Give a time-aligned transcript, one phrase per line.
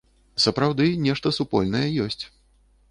[0.45, 2.23] Сапраўды, нешта супольнае ёсць.